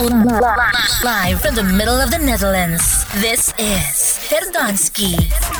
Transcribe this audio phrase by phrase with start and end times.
[0.00, 5.59] Live from the middle of the Netherlands, this is Per Danski.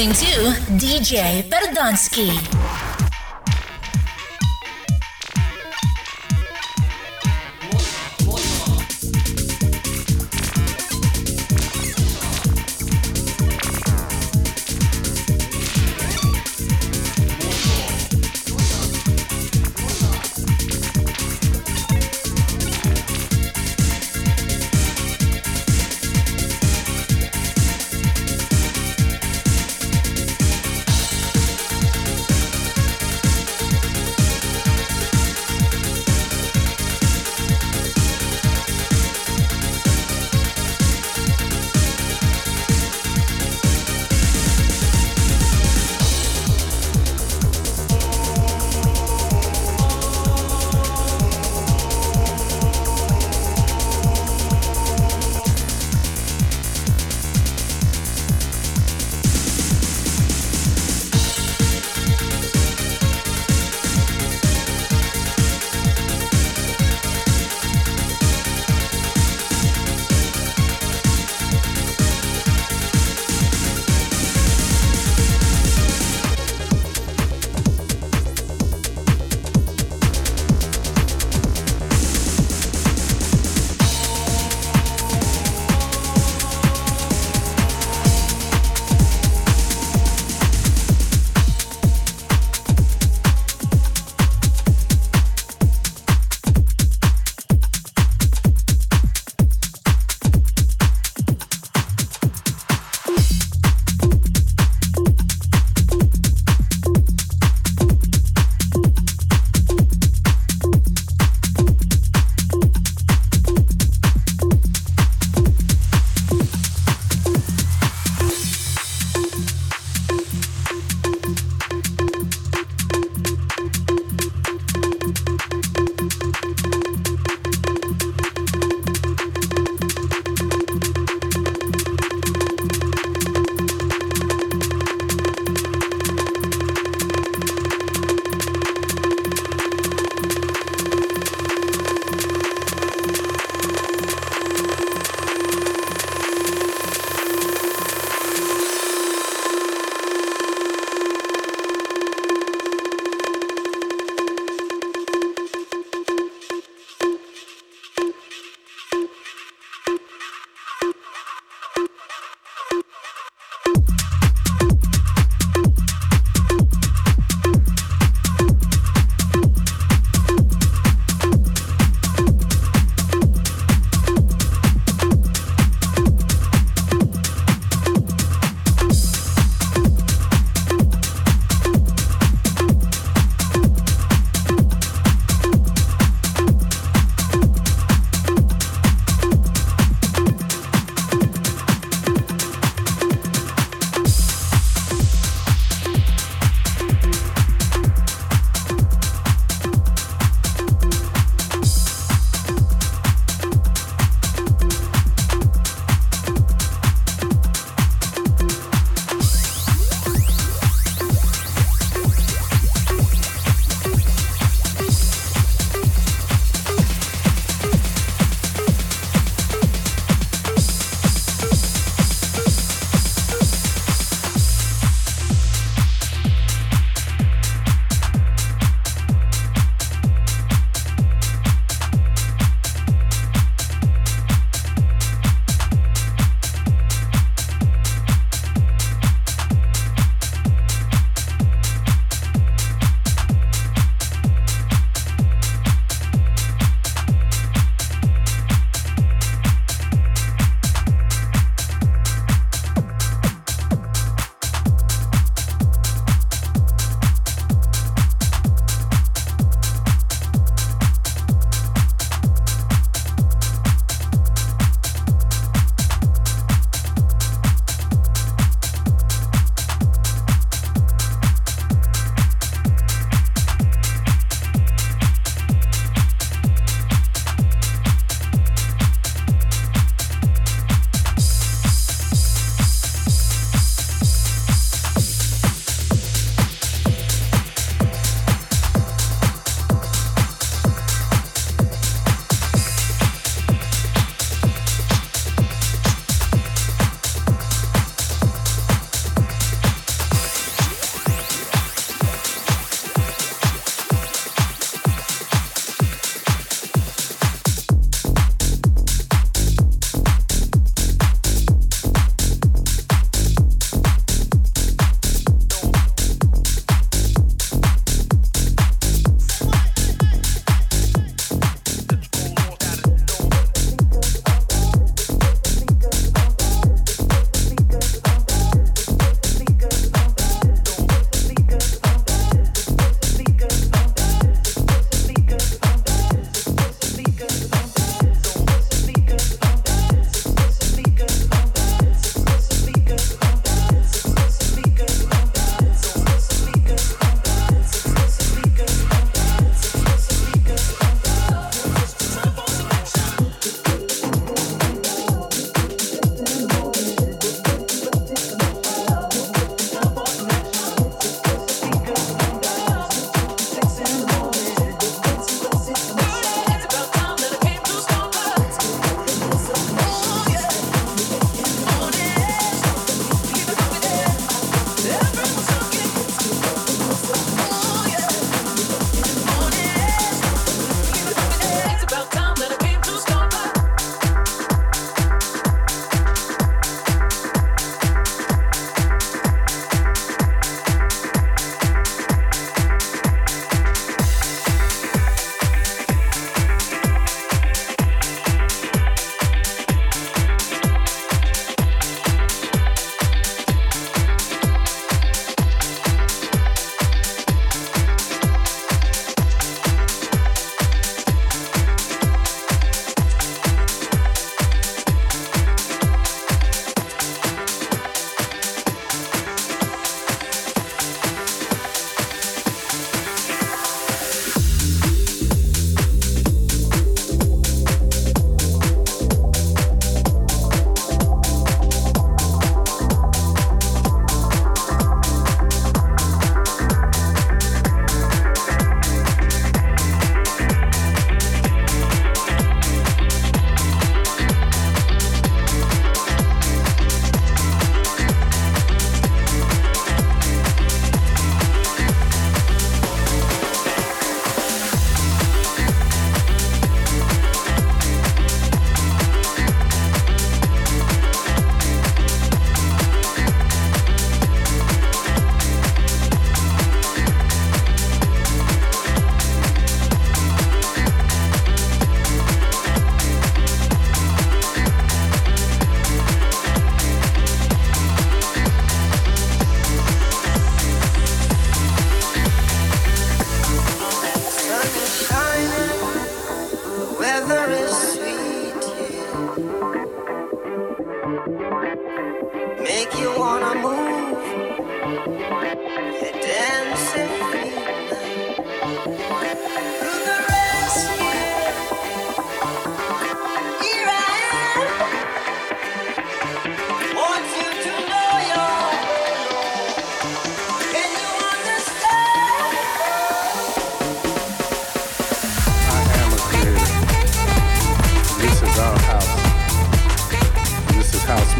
[0.00, 2.59] Listening to DJ Per Danski.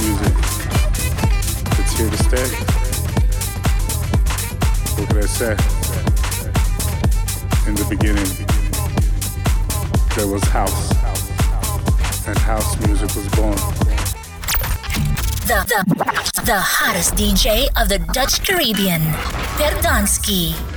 [0.00, 0.32] music.
[1.78, 2.48] It's here to stay.
[4.96, 5.52] What can I say?
[7.68, 8.30] In the beginning,
[10.16, 10.90] there was house,
[12.26, 13.56] and house music was born.
[15.46, 20.69] The, the, the hottest DJ of the Dutch Caribbean, Per Danski.